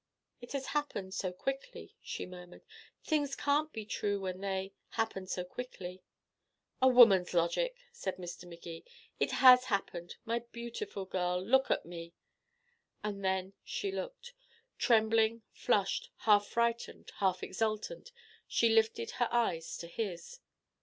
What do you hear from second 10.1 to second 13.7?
My beautiful girl. Look at me." And then